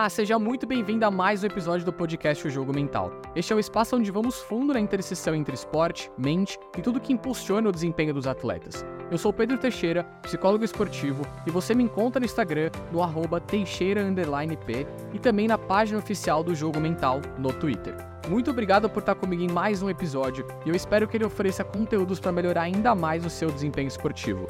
Olá, 0.00 0.08
seja 0.08 0.38
muito 0.38 0.66
bem-vindo 0.66 1.04
a 1.04 1.10
mais 1.10 1.44
um 1.44 1.46
episódio 1.46 1.84
do 1.84 1.92
podcast 1.92 2.48
O 2.48 2.50
Jogo 2.50 2.72
Mental. 2.72 3.12
Este 3.36 3.52
é 3.52 3.56
o 3.56 3.60
espaço 3.60 3.96
onde 3.96 4.10
vamos 4.10 4.40
fundo 4.40 4.72
na 4.72 4.80
interseção 4.80 5.34
entre 5.34 5.54
esporte, 5.54 6.10
mente 6.16 6.58
e 6.78 6.80
tudo 6.80 6.98
que 6.98 7.12
impulsiona 7.12 7.68
o 7.68 7.72
desempenho 7.72 8.14
dos 8.14 8.26
atletas. 8.26 8.82
Eu 9.10 9.18
sou 9.18 9.30
Pedro 9.30 9.58
Teixeira, 9.58 10.04
psicólogo 10.22 10.64
esportivo, 10.64 11.22
e 11.46 11.50
você 11.50 11.74
me 11.74 11.84
encontra 11.84 12.18
no 12.18 12.24
Instagram 12.24 12.70
no 12.90 13.02
arroba 13.02 13.42
teixeira_p 13.42 14.86
e 15.12 15.18
também 15.18 15.46
na 15.46 15.58
página 15.58 15.98
oficial 15.98 16.42
do 16.42 16.54
Jogo 16.54 16.80
Mental 16.80 17.20
no 17.36 17.52
Twitter. 17.52 17.94
Muito 18.26 18.50
obrigado 18.50 18.88
por 18.88 19.00
estar 19.00 19.16
comigo 19.16 19.42
em 19.42 19.52
mais 19.52 19.82
um 19.82 19.90
episódio 19.90 20.46
e 20.64 20.70
eu 20.70 20.74
espero 20.74 21.06
que 21.06 21.18
ele 21.18 21.26
ofereça 21.26 21.62
conteúdos 21.62 22.18
para 22.18 22.32
melhorar 22.32 22.62
ainda 22.62 22.94
mais 22.94 23.22
o 23.26 23.28
seu 23.28 23.50
desempenho 23.50 23.88
esportivo. 23.88 24.46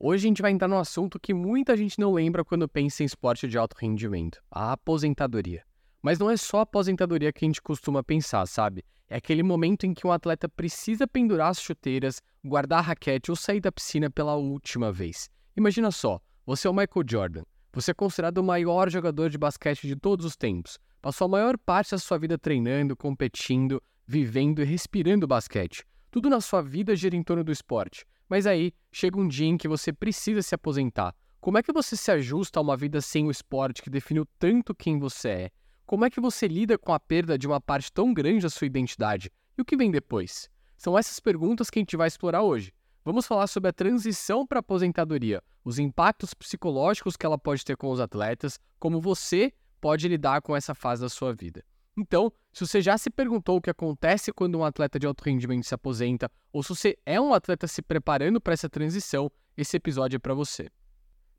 Hoje 0.00 0.26
a 0.26 0.28
gente 0.28 0.42
vai 0.42 0.52
entrar 0.52 0.68
num 0.68 0.78
assunto 0.78 1.18
que 1.18 1.34
muita 1.34 1.76
gente 1.76 1.98
não 1.98 2.12
lembra 2.12 2.44
quando 2.44 2.68
pensa 2.68 3.02
em 3.02 3.06
esporte 3.06 3.48
de 3.48 3.58
alto 3.58 3.74
rendimento: 3.76 4.40
a 4.48 4.70
aposentadoria. 4.70 5.64
Mas 6.00 6.20
não 6.20 6.30
é 6.30 6.36
só 6.36 6.60
a 6.60 6.62
aposentadoria 6.62 7.32
que 7.32 7.44
a 7.44 7.48
gente 7.48 7.60
costuma 7.60 8.00
pensar, 8.04 8.46
sabe? 8.46 8.84
É 9.08 9.16
aquele 9.16 9.42
momento 9.42 9.86
em 9.86 9.92
que 9.92 10.06
um 10.06 10.12
atleta 10.12 10.48
precisa 10.48 11.04
pendurar 11.08 11.48
as 11.48 11.60
chuteiras, 11.60 12.22
guardar 12.44 12.78
a 12.78 12.82
raquete 12.82 13.32
ou 13.32 13.36
sair 13.36 13.58
da 13.58 13.72
piscina 13.72 14.08
pela 14.08 14.36
última 14.36 14.92
vez. 14.92 15.28
Imagina 15.56 15.90
só, 15.90 16.20
você 16.46 16.68
é 16.68 16.70
o 16.70 16.74
Michael 16.74 17.04
Jordan. 17.04 17.42
Você 17.72 17.90
é 17.90 17.94
considerado 17.94 18.38
o 18.38 18.44
maior 18.44 18.88
jogador 18.88 19.28
de 19.28 19.36
basquete 19.36 19.88
de 19.88 19.96
todos 19.96 20.24
os 20.24 20.36
tempos. 20.36 20.78
Passou 21.02 21.24
a 21.24 21.28
maior 21.28 21.58
parte 21.58 21.90
da 21.90 21.98
sua 21.98 22.18
vida 22.18 22.38
treinando, 22.38 22.96
competindo, 22.96 23.82
vivendo 24.06 24.62
e 24.62 24.64
respirando 24.64 25.26
basquete. 25.26 25.84
Tudo 26.08 26.30
na 26.30 26.40
sua 26.40 26.62
vida 26.62 26.94
gira 26.94 27.16
em 27.16 27.22
torno 27.24 27.42
do 27.42 27.50
esporte. 27.50 28.06
Mas 28.28 28.46
aí 28.46 28.72
chega 28.92 29.18
um 29.18 29.26
dia 29.26 29.46
em 29.46 29.56
que 29.56 29.66
você 29.66 29.92
precisa 29.92 30.42
se 30.42 30.54
aposentar. 30.54 31.14
Como 31.40 31.56
é 31.56 31.62
que 31.62 31.72
você 31.72 31.96
se 31.96 32.10
ajusta 32.10 32.60
a 32.60 32.62
uma 32.62 32.76
vida 32.76 33.00
sem 33.00 33.26
o 33.26 33.30
esporte 33.30 33.82
que 33.82 33.88
definiu 33.88 34.26
tanto 34.38 34.74
quem 34.74 34.98
você 34.98 35.28
é? 35.28 35.50
Como 35.86 36.04
é 36.04 36.10
que 36.10 36.20
você 36.20 36.46
lida 36.46 36.76
com 36.76 36.92
a 36.92 37.00
perda 37.00 37.38
de 37.38 37.46
uma 37.46 37.60
parte 37.60 37.90
tão 37.90 38.12
grande 38.12 38.42
da 38.42 38.50
sua 38.50 38.66
identidade? 38.66 39.32
E 39.56 39.62
o 39.62 39.64
que 39.64 39.76
vem 39.76 39.90
depois? 39.90 40.50
São 40.76 40.98
essas 40.98 41.18
perguntas 41.18 41.70
que 41.70 41.78
a 41.78 41.82
gente 41.82 41.96
vai 41.96 42.08
explorar 42.08 42.42
hoje. 42.42 42.72
Vamos 43.04 43.26
falar 43.26 43.46
sobre 43.46 43.70
a 43.70 43.72
transição 43.72 44.46
para 44.46 44.58
a 44.58 44.60
aposentadoria, 44.60 45.42
os 45.64 45.78
impactos 45.78 46.34
psicológicos 46.34 47.16
que 47.16 47.24
ela 47.24 47.38
pode 47.38 47.64
ter 47.64 47.76
com 47.76 47.90
os 47.90 48.00
atletas, 48.00 48.60
como 48.78 49.00
você 49.00 49.52
pode 49.80 50.06
lidar 50.06 50.42
com 50.42 50.54
essa 50.54 50.74
fase 50.74 51.00
da 51.00 51.08
sua 51.08 51.32
vida. 51.32 51.64
Então, 51.98 52.32
se 52.52 52.64
você 52.64 52.80
já 52.80 52.96
se 52.96 53.10
perguntou 53.10 53.56
o 53.56 53.60
que 53.60 53.70
acontece 53.70 54.32
quando 54.32 54.56
um 54.56 54.62
atleta 54.62 55.00
de 55.00 55.06
alto 55.06 55.24
rendimento 55.24 55.64
se 55.64 55.74
aposenta, 55.74 56.30
ou 56.52 56.62
se 56.62 56.68
você 56.68 56.96
é 57.04 57.20
um 57.20 57.34
atleta 57.34 57.66
se 57.66 57.82
preparando 57.82 58.40
para 58.40 58.54
essa 58.54 58.68
transição, 58.68 59.28
esse 59.56 59.76
episódio 59.76 60.14
é 60.14 60.18
para 60.20 60.32
você. 60.32 60.70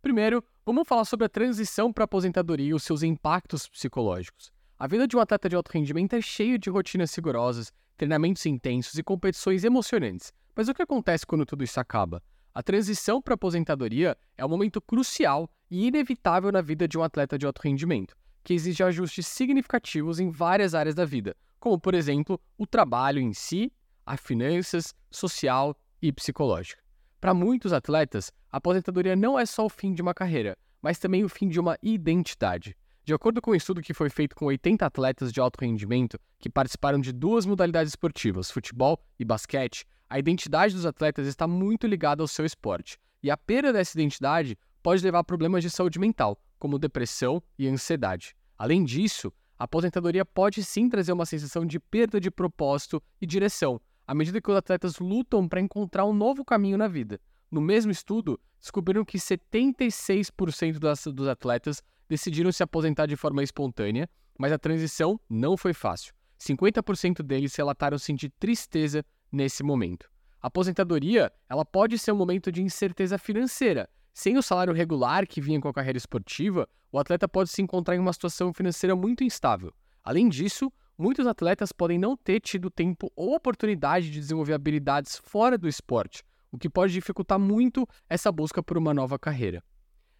Primeiro, 0.01 0.43
vamos 0.65 0.85
falar 0.85 1.05
sobre 1.05 1.25
a 1.25 1.29
transição 1.29 1.93
para 1.93 2.03
a 2.03 2.05
aposentadoria 2.05 2.71
e 2.71 2.73
os 2.73 2.83
seus 2.83 3.03
impactos 3.03 3.69
psicológicos. 3.69 4.51
A 4.77 4.85
vida 4.85 5.07
de 5.07 5.15
um 5.15 5.21
atleta 5.21 5.47
de 5.47 5.55
alto 5.55 5.69
rendimento 5.69 6.13
é 6.13 6.21
cheia 6.21 6.59
de 6.59 6.69
rotinas 6.69 7.15
rigorosas, 7.15 7.71
treinamentos 7.95 8.45
intensos 8.45 8.95
e 8.95 9.03
competições 9.03 9.63
emocionantes. 9.63 10.33
Mas 10.53 10.67
o 10.67 10.73
que 10.73 10.81
acontece 10.81 11.25
quando 11.25 11.45
tudo 11.45 11.63
isso 11.63 11.79
acaba? 11.79 12.21
A 12.53 12.61
transição 12.61 13.21
para 13.21 13.33
a 13.33 13.35
aposentadoria 13.35 14.17
é 14.37 14.45
um 14.45 14.49
momento 14.49 14.81
crucial 14.81 15.49
e 15.71 15.87
inevitável 15.87 16.51
na 16.51 16.61
vida 16.61 16.85
de 16.85 16.97
um 16.97 17.03
atleta 17.03 17.37
de 17.37 17.45
alto 17.45 17.61
rendimento 17.61 18.13
que 18.43 18.53
exige 18.53 18.83
ajustes 18.83 19.27
significativos 19.27 20.19
em 20.19 20.29
várias 20.29 20.73
áreas 20.73 20.95
da 20.95 21.05
vida, 21.05 21.35
como, 21.59 21.79
por 21.79 21.93
exemplo, 21.93 22.39
o 22.57 22.65
trabalho 22.65 23.19
em 23.19 23.33
si, 23.33 23.71
as 24.05 24.19
finanças, 24.19 24.93
social 25.11 25.75
e 26.01 26.11
psicológica. 26.11 26.81
Para 27.19 27.33
muitos 27.33 27.73
atletas, 27.73 28.31
a 28.51 28.57
aposentadoria 28.57 29.15
não 29.15 29.37
é 29.37 29.45
só 29.45 29.65
o 29.65 29.69
fim 29.69 29.93
de 29.93 30.01
uma 30.01 30.13
carreira, 30.13 30.57
mas 30.81 30.97
também 30.97 31.23
o 31.23 31.29
fim 31.29 31.47
de 31.47 31.59
uma 31.59 31.77
identidade. 31.83 32.75
De 33.03 33.13
acordo 33.13 33.41
com 33.41 33.51
um 33.51 33.55
estudo 33.55 33.81
que 33.81 33.93
foi 33.93 34.09
feito 34.09 34.35
com 34.35 34.45
80 34.45 34.85
atletas 34.85 35.33
de 35.33 35.39
alto 35.39 35.57
rendimento 35.59 36.19
que 36.39 36.49
participaram 36.49 36.99
de 36.99 37.11
duas 37.11 37.45
modalidades 37.45 37.91
esportivas, 37.91 38.51
futebol 38.51 39.03
e 39.19 39.25
basquete, 39.25 39.85
a 40.09 40.17
identidade 40.17 40.73
dos 40.73 40.85
atletas 40.85 41.27
está 41.27 41.47
muito 41.47 41.85
ligada 41.85 42.23
ao 42.23 42.27
seu 42.27 42.45
esporte, 42.45 42.97
e 43.21 43.29
a 43.29 43.37
perda 43.37 43.73
dessa 43.73 43.99
identidade 43.99 44.57
pode 44.81 45.03
levar 45.03 45.19
a 45.19 45.23
problemas 45.23 45.63
de 45.63 45.69
saúde 45.69 45.99
mental, 45.99 46.39
como 46.57 46.79
depressão 46.79 47.41
e 47.57 47.67
ansiedade. 47.67 48.35
Além 48.57 48.83
disso, 48.83 49.31
a 49.57 49.65
aposentadoria 49.65 50.25
pode 50.25 50.63
sim 50.63 50.89
trazer 50.89 51.11
uma 51.11 51.25
sensação 51.25 51.65
de 51.65 51.79
perda 51.79 52.19
de 52.19 52.31
propósito 52.31 53.01
e 53.21 53.25
direção, 53.25 53.79
à 54.07 54.13
medida 54.13 54.41
que 54.41 54.49
os 54.49 54.57
atletas 54.57 54.99
lutam 54.99 55.47
para 55.47 55.61
encontrar 55.61 56.05
um 56.05 56.13
novo 56.13 56.43
caminho 56.45 56.77
na 56.77 56.87
vida. 56.87 57.19
No 57.51 57.61
mesmo 57.61 57.91
estudo, 57.91 58.39
descobriram 58.59 59.03
que 59.03 59.17
76% 59.17 61.11
dos 61.11 61.27
atletas 61.27 61.81
decidiram 62.07 62.51
se 62.51 62.63
aposentar 62.63 63.05
de 63.05 63.15
forma 63.15 63.43
espontânea, 63.43 64.09
mas 64.37 64.51
a 64.51 64.57
transição 64.57 65.19
não 65.29 65.57
foi 65.57 65.73
fácil. 65.73 66.13
50% 66.39 67.21
deles 67.21 67.53
relataram 67.55 67.97
sentir 67.97 68.31
tristeza 68.39 69.03
nesse 69.31 69.61
momento. 69.61 70.09
A 70.41 70.47
aposentadoria, 70.47 71.31
ela 71.49 71.65
pode 71.65 71.97
ser 71.97 72.13
um 72.13 72.15
momento 72.15 72.51
de 72.51 72.63
incerteza 72.63 73.17
financeira, 73.17 73.89
sem 74.13 74.37
o 74.37 74.41
salário 74.41 74.73
regular 74.73 75.25
que 75.27 75.41
vinha 75.41 75.59
com 75.61 75.67
a 75.67 75.73
carreira 75.73 75.97
esportiva, 75.97 76.67
o 76.91 76.99
atleta 76.99 77.27
pode 77.27 77.49
se 77.49 77.61
encontrar 77.61 77.95
em 77.95 77.99
uma 77.99 78.13
situação 78.13 78.53
financeira 78.53 78.95
muito 78.95 79.23
instável. 79.23 79.73
Além 80.03 80.27
disso, 80.27 80.71
muitos 80.97 81.27
atletas 81.27 81.71
podem 81.71 81.97
não 81.97 82.17
ter 82.17 82.39
tido 82.39 82.69
tempo 82.69 83.11
ou 83.15 83.35
oportunidade 83.35 84.11
de 84.11 84.19
desenvolver 84.19 84.53
habilidades 84.53 85.21
fora 85.23 85.57
do 85.57 85.67
esporte, 85.67 86.23
o 86.51 86.57
que 86.57 86.69
pode 86.69 86.93
dificultar 86.93 87.39
muito 87.39 87.87
essa 88.09 88.31
busca 88.31 88.61
por 88.61 88.77
uma 88.77 88.93
nova 88.93 89.19
carreira. 89.19 89.63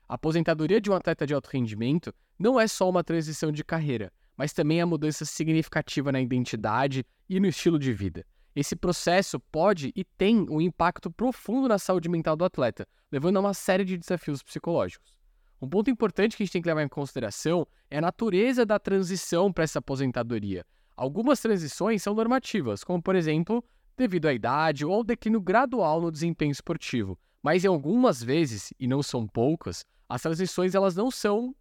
A 0.07 0.16
aposentadoria 0.16 0.79
de 0.79 0.89
um 0.89 0.94
atleta 0.94 1.25
de 1.25 1.33
alto 1.33 1.50
rendimento 1.51 2.13
não 2.38 2.59
é 2.59 2.67
só 2.67 2.89
uma 2.89 3.03
transição 3.03 3.51
de 3.51 3.63
carreira, 3.63 4.11
mas 4.38 4.53
também 4.53 4.81
a 4.81 4.85
mudança 4.85 5.25
significativa 5.25 6.11
na 6.11 6.21
identidade 6.21 7.06
e 7.27 7.39
no 7.39 7.47
estilo 7.47 7.77
de 7.77 7.91
vida. 7.91 8.25
Esse 8.59 8.75
processo 8.75 9.40
pode 9.40 9.94
e 9.96 10.03
tem 10.03 10.46
um 10.50 10.59
impacto 10.59 11.09
profundo 11.09 11.70
na 11.70 11.80
saúde 11.80 12.09
mental 12.09 12.36
do 12.36 12.44
atleta, 12.44 12.86
levando 13.09 13.38
a 13.38 13.40
uma 13.40 13.53
série 13.53 13.86
de 13.86 13.97
desafios 13.97 14.44
psicológicos. 14.44 15.18
Um 15.62 15.70
ponto 15.70 15.90
importante 15.90 16.36
que 16.36 16.44
a 16.44 16.46
gente 16.46 16.52
tem 16.52 16.62
que 16.62 16.68
levar 16.68 16.84
em 16.84 16.90
consideração 16.90 17.66
é 17.90 18.00
a 18.00 18.02
natureza 18.02 18.66
da 18.66 18.78
transição 18.78 19.50
para 19.50 19.64
essa 19.64 19.80
aposentadoria. 19.80 20.66
Algumas 20.94 21.40
transições 21.40 22.03
são 22.03 22.14
normativas, 22.14 22.84
como 22.84 23.02
por 23.02 23.16
exemplo, 23.16 23.64
devido 23.96 24.25
à 24.25 24.34
idade 24.34 24.86
ou 24.86 24.94
ao 24.94 25.06
declínio 25.06 25.40
gradual 25.40 26.02
no 26.02 26.12
desempenho 26.12 26.52
esportivo. 26.52 27.18
Mas 27.42 27.64
em 27.64 27.69
algumas 27.69 28.22
vezes, 28.22 28.74
e 28.78 28.88
não 28.88 29.02
são 29.02 29.25
poucas, 29.25 29.86
as 30.09 30.22
transições 30.22 30.75
elas 30.75 30.98
não 30.98 31.09
são 31.09 31.56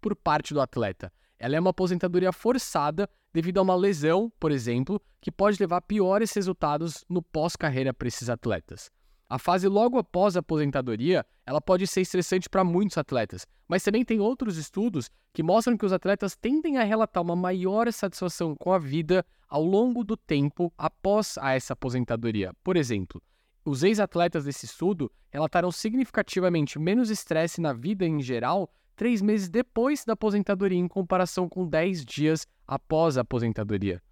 por 0.00 0.16
parte 0.16 0.52
do 0.52 0.60
atleta. 0.60 1.12
Ela 1.38 1.56
é 1.56 1.60
uma 1.60 1.70
aposentadoria 1.70 2.32
forçada 2.32 3.08
devido 3.32 3.58
a 3.58 3.62
uma 3.62 3.74
lesão, 3.74 4.32
por 4.40 4.50
exemplo, 4.50 5.00
que 5.20 5.30
pode 5.30 5.60
levar 5.60 5.78
a 5.78 5.82
piores 5.82 6.32
resultados 6.32 7.04
no 7.08 7.20
pós-carreira 7.20 7.92
para 7.92 8.08
esses 8.08 8.30
atletas. 8.30 8.90
A 9.28 9.38
fase 9.38 9.66
logo 9.66 9.98
após 9.98 10.36
a 10.36 10.40
aposentadoria, 10.40 11.26
ela 11.44 11.60
pode 11.60 11.86
ser 11.86 12.00
estressante 12.00 12.48
para 12.48 12.62
muitos 12.62 12.96
atletas, 12.96 13.46
mas 13.66 13.82
também 13.82 14.04
tem 14.04 14.20
outros 14.20 14.56
estudos 14.56 15.10
que 15.32 15.42
mostram 15.42 15.76
que 15.76 15.84
os 15.84 15.92
atletas 15.92 16.36
tendem 16.36 16.78
a 16.78 16.84
relatar 16.84 17.22
uma 17.22 17.34
maior 17.34 17.92
satisfação 17.92 18.54
com 18.54 18.72
a 18.72 18.78
vida 18.78 19.26
ao 19.48 19.62
longo 19.62 20.04
do 20.04 20.16
tempo 20.16 20.72
após 20.78 21.36
essa 21.38 21.72
aposentadoria. 21.72 22.52
Por 22.62 22.76
exemplo, 22.76 23.20
os 23.64 23.82
ex-atletas 23.82 24.44
desse 24.44 24.64
estudo 24.64 25.10
relataram 25.28 25.72
significativamente 25.72 26.78
menos 26.78 27.10
estresse 27.10 27.60
na 27.60 27.72
vida 27.72 28.06
em 28.06 28.22
geral 28.22 28.72
três 28.96 29.22
meses 29.22 29.48
depois 29.48 30.04
da 30.04 30.14
aposentadoria, 30.14 30.78
em 30.78 30.88
comparação 30.88 31.48
com 31.48 31.68
10 31.68 32.04
dias 32.04 32.46
após 32.66 33.16
a 33.16 33.20
aposentadoria. 33.20 34.02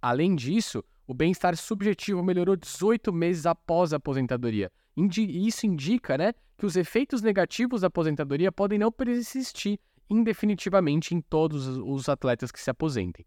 Além 0.00 0.36
disso, 0.36 0.84
o 1.06 1.14
bem-estar 1.14 1.56
subjetivo 1.56 2.22
melhorou 2.22 2.54
18 2.54 3.12
meses 3.12 3.46
após 3.46 3.92
a 3.92 3.96
aposentadoria. 3.96 4.70
Isso 4.96 5.66
indica 5.66 6.18
né, 6.18 6.32
que 6.56 6.66
os 6.66 6.76
efeitos 6.76 7.22
negativos 7.22 7.80
da 7.80 7.86
aposentadoria 7.86 8.52
podem 8.52 8.78
não 8.78 8.92
persistir 8.92 9.80
indefinitivamente 10.08 11.14
em 11.14 11.20
todos 11.20 11.66
os 11.66 12.08
atletas 12.08 12.52
que 12.52 12.60
se 12.60 12.70
aposentem. 12.70 13.24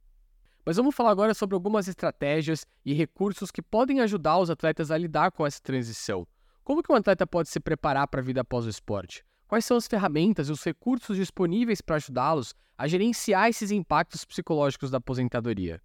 Mas 0.65 0.77
vamos 0.77 0.95
falar 0.95 1.11
agora 1.11 1.33
sobre 1.33 1.55
algumas 1.55 1.87
estratégias 1.87 2.65
e 2.83 2.93
recursos 2.93 3.51
que 3.51 3.61
podem 3.61 4.01
ajudar 4.01 4.37
os 4.37 4.49
atletas 4.49 4.91
a 4.91 4.97
lidar 4.97 5.31
com 5.31 5.45
essa 5.45 5.61
transição. 5.61 6.27
Como 6.63 6.81
que 6.81 6.91
um 6.91 6.95
atleta 6.95 7.27
pode 7.27 7.49
se 7.49 7.59
preparar 7.59 8.07
para 8.07 8.19
a 8.19 8.23
vida 8.23 8.41
após 8.41 8.65
o 8.65 8.69
esporte? 8.69 9.23
Quais 9.47 9.63
são 9.63 9.77
as 9.77 9.85
ferramentas 9.85 10.49
e 10.49 10.51
os 10.51 10.63
recursos 10.63 11.15
disponíveis 11.15 11.79
para 11.79 11.97
ajudá-los 11.97 12.55
a 12.75 12.87
gerenciar 12.87 13.47
esses 13.47 13.69
impactos 13.69 14.25
psicológicos 14.25 14.89
da 14.89 14.97
aposentadoria? 14.97 15.79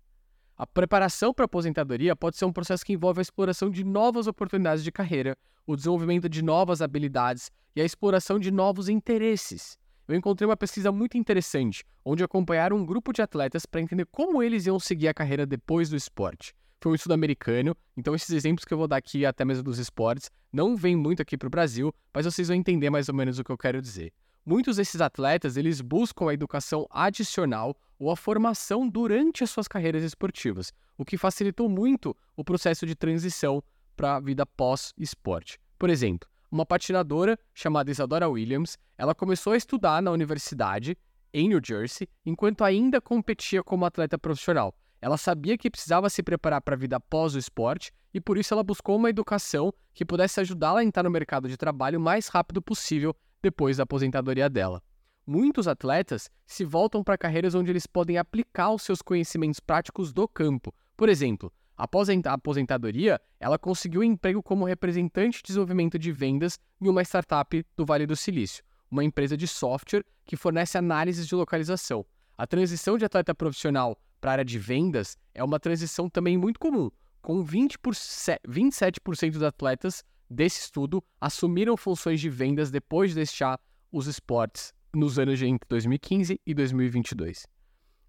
A 0.57 0.67
preparação 0.67 1.33
para 1.35 1.45
a 1.45 1.47
aposentadoria 1.47 2.17
pode 2.17 2.39
ser 2.39 2.47
um 2.47 2.53
processo 2.53 2.85
que 2.85 2.95
envolve 2.95 3.21
a 3.21 3.23
exploração 3.23 3.71
de 3.71 3.85
novas 3.85 4.27
oportunidades 4.27 4.83
de 4.83 4.91
carreira, 4.91 5.37
o 5.67 5.77
desenvolvimento 5.77 6.27
de 6.27 6.43
novas 6.43 6.81
habilidades 6.81 7.51
e 7.77 7.83
a 7.83 7.85
exploração 7.85 8.39
de 8.39 8.51
novos 8.51 8.89
interesses. 8.89 9.79
Eu 10.09 10.17
encontrei 10.17 10.49
uma 10.49 10.57
pesquisa 10.57 10.91
muito 10.91 11.19
interessante, 11.19 11.85
onde 12.03 12.25
acompanharam 12.25 12.79
um 12.79 12.85
grupo 12.85 13.13
de 13.13 13.21
atletas 13.21 13.67
para 13.67 13.83
entender 13.83 14.07
como 14.07 14.43
eles 14.43 14.67
iam 14.67 14.81
seguir 14.81 15.09
a 15.09 15.15
carreira 15.15 15.45
depois 15.45 15.91
do 15.91 15.97
esporte 15.97 16.55
foi 16.81 16.93
um 16.93 16.95
estudo 16.95 17.13
americano, 17.13 17.77
então 17.97 18.15
esses 18.15 18.31
exemplos 18.31 18.65
que 18.65 18.73
eu 18.73 18.79
vou 18.79 18.89
dar 18.89 18.97
aqui, 18.97 19.27
até 19.27 19.45
mesmo 19.45 19.63
dos 19.63 19.79
esportes, 19.79 20.31
não 20.53 20.75
vêm 20.75 20.97
muito 20.97 21.21
aqui 21.21 21.37
para 21.37 21.47
o 21.47 21.51
Brasil, 21.51 21.95
mas 22.13 22.25
vocês 22.25 22.49
vão 22.49 22.57
entender 22.57 22.89
mais 22.89 23.09
ou 23.09 23.15
menos 23.15 23.39
o 23.39 23.45
que 23.45 23.51
eu 23.51 23.59
quero 23.59 23.83
dizer. 23.83 24.13
Muitos 24.45 24.77
desses 24.77 25.01
atletas, 25.01 25.59
eles 25.59 25.83
buscam 25.83 26.31
a 26.31 26.35
educação 26.35 26.87
adicional 26.91 27.77
ou 27.99 28.11
a 28.11 28.17
formação 28.17 28.89
durante 28.89 29.45
as 29.45 29.51
suas 29.51 29.69
carreiras 29.69 30.03
esportivas, 30.03 30.73
o 30.97 31.05
que 31.05 31.19
facilitou 31.19 31.69
muito 31.69 32.17
o 32.35 32.43
processo 32.43 32.87
de 32.87 32.95
transição 32.95 33.63
para 33.95 34.17
a 34.17 34.21
vida 34.21 34.47
pós-esporte. 34.47 35.61
Por 35.79 35.91
exemplo, 35.91 36.27
uma 36.51 36.65
patinadora 36.65 37.39
chamada 37.55 37.91
Isadora 37.91 38.29
Williams, 38.29 38.79
ela 38.97 39.15
começou 39.15 39.53
a 39.53 39.57
estudar 39.57 40.03
na 40.03 40.11
universidade 40.11 40.97
em 41.33 41.49
New 41.49 41.61
Jersey, 41.63 42.09
enquanto 42.25 42.65
ainda 42.65 43.01
competia 43.01 43.63
como 43.63 43.85
atleta 43.85 44.19
profissional. 44.19 44.75
Ela 45.01 45.17
sabia 45.17 45.57
que 45.57 45.71
precisava 45.71 46.11
se 46.11 46.23
preparar 46.23 46.61
para 46.61 46.75
a 46.75 46.79
vida 46.79 46.97
após 46.97 47.35
o 47.35 47.39
esporte 47.39 47.93
e 48.13 48.21
por 48.21 48.37
isso 48.37 48.53
ela 48.53 48.63
buscou 48.63 48.97
uma 48.97 49.11
educação 49.11 49.73
que 49.95 50.05
pudesse 50.05 50.41
ajudá-la 50.41 50.81
a 50.81 50.85
entrar 50.85 51.03
no 51.03 51.11
mercado 51.11 51.49
de 51.49 51.57
trabalho 51.57 51.99
o 51.99 52.03
mais 52.03 52.29
rápido 52.29 52.61
possível 52.61 53.15
depois 53.43 53.79
da 53.79 53.85
aposentadoria 53.85 54.49
dela. 54.49 54.83
Muitos 55.27 55.69
atletas 55.69 56.31
se 56.47 56.65
voltam 56.65 57.05
para 57.05 57.17
carreiras 57.17 57.55
onde 57.55 57.71
eles 57.71 57.87
podem 57.87 58.19
aplicar 58.19 58.73
os 58.73 58.83
seus 58.83 59.01
conhecimentos 59.01 59.61
práticos 59.61 60.13
do 60.13 60.27
campo. 60.27 60.75
Por 60.97 61.09
exemplo, 61.09 61.53
após 61.77 62.09
a 62.11 62.33
aposentadoria, 62.33 63.21
ela 63.39 63.59
conseguiu 63.59 64.01
um 64.01 64.05
emprego 64.05 64.43
como 64.43 64.65
representante 64.65 65.39
de 65.39 65.45
desenvolvimento 65.45 65.99
de 65.99 66.11
vendas 66.11 66.59
em 66.81 66.89
uma 66.89 67.03
startup 67.03 67.65
do 67.77 67.87
Vale 67.87 68.07
do 68.07 68.17
Silício 68.17 68.65
uma 68.91 69.05
empresa 69.05 69.37
de 69.37 69.47
software 69.47 70.05
que 70.27 70.37
fornece 70.37 70.77
análises 70.77 71.27
de 71.27 71.35
localização. 71.35 72.05
A 72.37 72.47
transição 72.47 72.99
de 72.99 73.05
atleta 73.05 73.35
profissional 73.35 73.97
para 74.21 74.31
a 74.31 74.35
área 74.35 74.45
de 74.45 74.59
vendas 74.59 75.17
é 75.35 75.43
uma 75.43 75.59
transição 75.59 76.09
também 76.09 76.37
muito 76.37 76.61
comum, 76.61 76.91
com 77.23 77.43
20 77.43 77.79
por 77.79 77.95
27% 77.95 79.33
dos 79.33 79.43
atletas 79.43 80.05
desse 80.29 80.61
estudo 80.61 81.03
assumiram 81.21 81.77
funções 81.77 82.21
de 82.21 82.31
vendas 82.31 82.71
depois 82.71 83.11
de 83.11 83.17
deixar 83.17 83.59
os 83.91 84.07
esportes 84.07 84.73
nos 84.95 85.19
anos 85.19 85.39
de 85.39 85.59
2015 85.69 86.41
e 86.47 86.55
2022. 86.55 87.47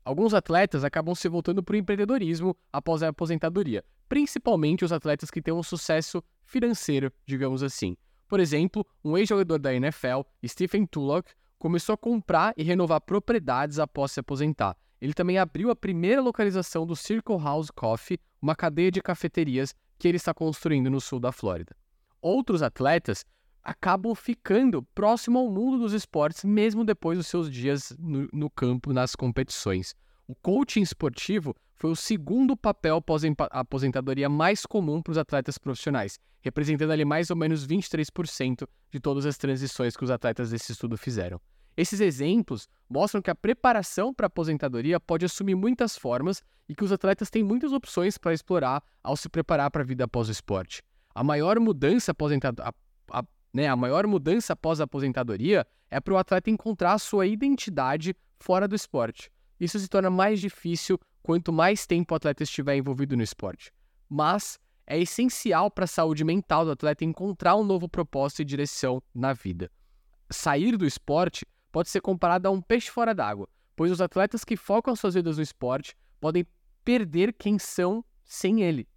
Alguns 0.04 0.34
atletas 0.34 0.84
acabam 0.84 1.14
se 1.16 1.30
voltando 1.30 1.64
para 1.64 1.74
o 1.74 1.78
empreendedorismo 1.78 2.56
após 2.72 3.04
a 3.04 3.10
aposentadoria, 3.10 3.84
principalmente 4.10 4.84
os 4.84 4.92
atletas 4.92 5.30
que 5.30 5.42
têm 5.42 5.54
um 5.54 5.64
sucesso 5.64 6.24
financeiro, 6.44 7.12
digamos 7.26 7.64
assim. 7.64 7.96
Por 8.28 8.40
exemplo, 8.40 8.86
um 9.04 9.18
ex-jogador 9.18 9.60
da 9.60 9.74
NFL, 9.74 10.22
Stephen 10.46 10.86
Tullock, 10.86 11.32
começou 11.60 11.94
a 11.94 11.98
comprar 11.98 12.54
e 12.58 12.64
renovar 12.64 13.02
propriedades 13.02 13.78
após 13.78 14.12
se 14.12 14.20
aposentar. 14.20 14.76
Ele 15.02 15.14
também 15.16 15.40
abriu 15.40 15.72
a 15.72 15.76
primeira 15.76 16.22
localização 16.22 16.86
do 16.86 16.96
Circle 16.96 17.40
House 17.40 17.72
Coffee, 17.72 18.20
uma 18.40 18.56
cadeia 18.56 18.92
de 18.92 19.02
cafeterias 19.02 19.74
que 19.98 20.08
ele 20.08 20.18
está 20.18 20.32
construindo 20.32 20.92
no 20.92 21.02
sul 21.02 21.20
da 21.20 21.32
Flórida. 21.32 21.76
Outros 22.22 22.62
atletas 22.62 23.26
acabam 23.64 24.14
ficando 24.14 24.84
próximo 24.94 25.40
ao 25.40 25.50
mundo 25.50 25.80
dos 25.80 25.94
esportes 25.94 26.44
mesmo 26.44 26.86
depois 26.86 27.18
dos 27.18 27.28
seus 27.28 27.50
dias 27.52 27.96
no, 27.98 28.28
no 28.32 28.50
campo 28.50 28.94
nas 28.94 29.16
competições. 29.16 29.96
O 30.28 30.36
coaching 30.36 30.82
esportivo 30.82 31.56
foi 31.76 31.90
o 31.90 31.96
segundo 31.96 32.56
papel 32.56 33.02
pós-aposentadoria 33.02 34.30
mais 34.30 34.68
comum 34.68 35.02
para 35.02 35.12
os 35.12 35.18
atletas 35.18 35.58
profissionais, 35.58 36.20
representando 36.42 36.92
ali 36.92 37.04
mais 37.04 37.32
ou 37.32 37.36
menos 37.36 37.66
23% 37.66 38.68
de 38.92 39.00
todas 39.00 39.26
as 39.26 39.38
transições 39.38 39.98
que 39.98 40.04
os 40.04 40.12
atletas 40.12 40.52
desse 40.52 40.72
estudo 40.72 40.96
fizeram. 40.96 41.42
Esses 41.76 42.00
exemplos 42.00 42.68
mostram 42.90 43.22
que 43.22 43.32
a 43.32 43.36
preparação 43.36 44.14
para 44.14 44.26
a 44.26 44.28
aposentadoria 44.28 45.00
pode 45.00 45.26
assumir 45.26 45.56
muitas 45.56 45.98
formas 45.98 46.44
e 46.68 46.76
que 46.76 46.84
os 46.84 46.92
atletas 46.92 47.30
têm 47.30 47.44
muitas 47.44 47.72
opções 47.72 48.18
para 48.18 48.34
explorar 48.34 48.84
ao 49.04 49.16
se 49.16 49.30
preparar 49.30 49.72
para 49.72 49.82
a 49.82 49.86
vida 49.86 50.04
após 50.04 50.28
o 50.28 50.32
esporte. 50.32 50.82
A 51.14 51.24
maior 51.24 51.60
mudança 51.60 52.14
a, 53.12 53.24
né, 53.54 53.68
a 53.68 53.76
maior 53.76 54.06
mudança 54.08 54.54
após 54.54 54.80
a 54.80 54.84
aposentadoria 54.84 55.66
é 55.90 56.00
para 56.00 56.14
o 56.14 56.18
atleta 56.18 56.50
encontrar 56.50 56.94
a 56.94 57.00
sua 57.00 57.26
identidade 57.28 58.16
fora 58.40 58.68
do 58.68 58.76
esporte. 58.76 59.32
Isso 59.60 59.80
se 59.80 59.88
torna 59.88 60.10
mais 60.10 60.40
difícil 60.40 61.00
quanto 61.22 61.54
mais 61.54 61.86
tempo 61.86 62.14
o 62.14 62.18
atleta 62.18 62.44
estiver 62.44 62.76
envolvido 62.76 63.16
no 63.16 63.24
esporte. 63.24 63.72
Mas 64.10 64.60
é 64.88 65.00
essencial 65.00 65.70
para 65.70 65.86
a 65.86 65.88
saúde 65.88 66.24
mental 66.24 66.66
do 66.66 66.72
atleta 66.72 67.06
encontrar 67.06 67.56
um 67.56 67.64
novo 67.64 67.88
propósito 67.88 68.42
e 68.42 68.46
direção 68.46 69.02
na 69.14 69.34
vida. 69.34 69.72
Sair 70.30 70.78
do 70.78 70.86
esporte 70.86 71.46
pode 71.72 71.90
ser 71.90 72.02
comparado 72.02 72.48
a 72.48 72.52
um 72.52 72.62
peixe 72.62 72.90
fora 72.90 73.14
d'água, 73.14 73.48
pois 73.76 73.92
os 73.92 74.02
atletas 74.02 74.44
que 74.44 74.58
focam 74.58 74.96
suas 74.96 75.14
vidas 75.14 75.38
no 75.38 75.44
esporte 75.44 75.96
podem 76.20 76.46
perder 76.84 77.34
quem 77.34 77.58
são 77.58 78.04
sem 78.24 78.62
ele, 78.62 78.88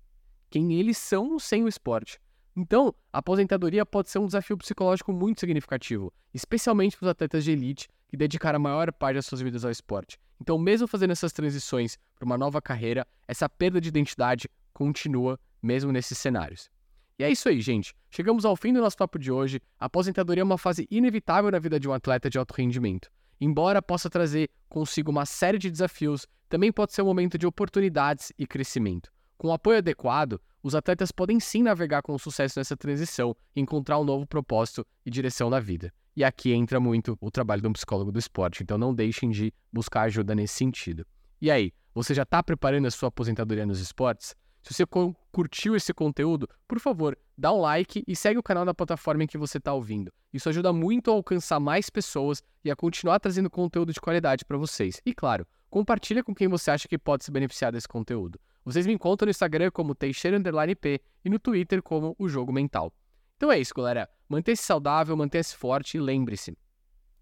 quem 0.51 0.73
eles 0.75 0.99
são 0.99 1.39
sem 1.39 1.65
o 1.65 1.69
esporte. 1.69 2.21
Então, 2.57 2.95
a 3.13 3.19
aposentadoria 3.19 3.85
pode 3.85 4.11
ser 4.11 4.19
um 4.19 4.27
desafio 4.27 4.57
psicológico 4.57 5.13
muito 5.13 5.41
significativo, 5.41 6.13
especialmente 6.33 6.97
para 6.97 7.07
os 7.07 7.11
atletas 7.11 7.45
de 7.45 7.51
elite 7.51 7.89
que 8.09 8.17
dedicaram 8.17 8.57
a 8.57 8.61
maior 8.61 8.93
parte 8.93 9.17
das 9.17 9.27
suas 9.27 9.41
vidas 9.41 9.65
ao 9.65 9.71
esporte. 9.73 10.19
Então, 10.41 10.57
mesmo 10.57 10.87
fazendo 10.87 11.11
essas 11.11 11.33
transições 11.33 11.99
para 12.15 12.25
uma 12.25 12.39
nova 12.39 12.63
carreira, 12.63 13.07
essa 13.27 13.49
perda 13.49 13.81
de 13.81 13.89
identidade 13.89 14.49
continua 14.73 15.39
mesmo 15.61 15.91
nesses 15.91 16.19
cenários. 16.19 16.71
E 17.19 17.23
é 17.23 17.31
isso 17.31 17.49
aí, 17.49 17.61
gente. 17.61 17.95
Chegamos 18.11 18.45
ao 18.45 18.57
fim 18.57 18.73
do 18.73 18.81
nosso 18.81 18.97
papo 18.97 19.19
de 19.19 19.31
hoje. 19.31 19.61
A 19.79 19.87
aposentadoria 19.87 20.43
é 20.43 20.45
uma 20.45 20.59
fase 20.59 20.87
inevitável 20.91 21.51
na 21.51 21.61
vida 21.61 21.79
de 21.79 21.89
um 21.89 21.93
atleta 21.93 22.29
de 22.29 22.39
alto 22.39 22.53
rendimento. 22.55 23.09
Embora 23.41 23.81
possa 23.81 24.11
trazer 24.11 24.51
consigo 24.69 25.13
uma 25.13 25.25
série 25.25 25.59
de 25.59 25.71
desafios, 25.71 26.27
também 26.49 26.73
pode 26.73 26.93
ser 26.93 27.03
um 27.03 27.07
momento 27.07 27.39
de 27.39 27.47
oportunidades 27.47 28.33
e 28.37 28.47
crescimento. 28.47 29.13
Com 29.39 29.49
o 29.49 29.53
apoio 29.53 29.79
adequado, 29.79 30.41
os 30.63 30.75
atletas 30.75 31.13
podem 31.13 31.39
sim 31.39 31.63
navegar 31.63 32.03
com 32.03 32.19
sucesso 32.19 32.59
nessa 32.59 32.77
transição 32.77 33.37
e 33.55 33.61
encontrar 33.61 33.99
um 33.99 34.05
novo 34.05 34.27
propósito 34.27 34.85
e 35.07 35.11
direção 35.11 35.49
na 35.49 35.61
vida. 35.61 35.93
E 36.17 36.25
aqui 36.25 36.53
entra 36.53 36.81
muito 36.81 37.17
o 37.21 37.31
trabalho 37.31 37.63
de 37.63 37.69
um 37.69 37.73
psicólogo 37.73 38.11
do 38.11 38.19
esporte, 38.19 38.63
então 38.63 38.79
não 38.79 38.95
deixem 38.95 39.31
de 39.31 39.53
buscar 39.73 40.03
ajuda 40.03 40.35
nesse 40.35 40.55
sentido. 40.55 41.07
E 41.41 41.51
aí, 41.51 41.73
você 41.93 42.15
já 42.15 42.23
está 42.23 42.43
preparando 42.43 42.87
a 42.87 42.91
sua 42.91 43.09
aposentadoria 43.09 43.67
nos 43.67 43.81
esportes? 43.81 44.35
Se 44.65 44.73
você 44.73 44.85
curtiu 45.31 45.77
esse 45.77 45.93
conteúdo, 45.93 46.49
por 46.67 46.81
favor, 46.81 47.19
dá 47.37 47.53
um 47.53 47.61
like 47.61 48.03
e 48.09 48.17
segue 48.17 48.39
o 48.39 48.43
canal 48.43 48.65
da 48.65 48.73
plataforma 48.73 49.23
em 49.23 49.27
que 49.27 49.37
você 49.37 49.59
está 49.59 49.75
ouvindo. 49.75 50.11
Isso 50.33 50.49
ajuda 50.49 50.73
muito 50.73 51.11
a 51.11 51.15
alcançar 51.15 51.61
mais 51.61 51.91
pessoas 51.91 52.43
e 52.65 52.71
a 52.71 52.77
continuar 52.77 53.21
trazendo 53.21 53.51
conteúdo 53.51 53.93
de 53.93 54.01
qualidade 54.01 54.43
para 54.43 54.57
vocês. 54.57 55.03
E 55.05 55.13
claro, 55.13 55.47
compartilha 55.69 56.25
com 56.25 56.35
quem 56.35 56.49
você 56.49 56.71
acha 56.71 56.89
que 56.89 56.97
pode 56.97 57.27
se 57.27 57.31
beneficiar 57.31 57.73
desse 57.73 57.87
conteúdo. 57.87 58.41
Vocês 58.65 58.87
me 58.87 58.95
encontram 58.95 59.27
no 59.27 59.31
Instagram 59.31 59.71
como 59.71 59.95
Teixeira_P 59.95 61.01
e 61.23 61.29
no 61.29 61.39
Twitter 61.39 61.83
como 61.83 62.17
O 62.19 62.27
Jogo 62.27 62.51
Mental. 62.51 62.91
Então 63.37 63.53
é 63.53 63.59
isso, 63.59 63.75
galera. 63.75 64.09
Mantenha-se 64.27 64.63
saudável, 64.63 65.15
mantenha-se 65.15 65.55
forte 65.55 65.99
e 65.99 66.01
lembre-se: 66.01 66.57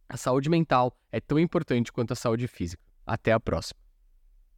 a 0.08 0.16
saúde 0.16 0.48
mental 0.48 0.96
é 1.10 1.20
tão 1.20 1.40
importante 1.40 1.92
quanto 1.92 2.12
a 2.12 2.16
saúde 2.16 2.46
física. 2.46 2.84
Até 3.04 3.32
a 3.32 3.40
próxima. 3.40 3.81